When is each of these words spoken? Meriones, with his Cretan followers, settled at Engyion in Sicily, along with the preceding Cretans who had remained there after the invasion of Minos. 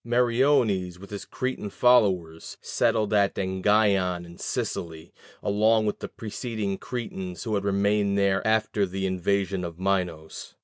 Meriones, 0.03 0.97
with 0.97 1.11
his 1.11 1.25
Cretan 1.25 1.69
followers, 1.69 2.57
settled 2.59 3.13
at 3.13 3.35
Engyion 3.35 4.25
in 4.25 4.35
Sicily, 4.39 5.13
along 5.43 5.85
with 5.85 5.99
the 5.99 6.07
preceding 6.07 6.79
Cretans 6.79 7.43
who 7.43 7.53
had 7.53 7.63
remained 7.63 8.17
there 8.17 8.41
after 8.47 8.87
the 8.87 9.05
invasion 9.05 9.63
of 9.63 9.77
Minos. 9.77 10.55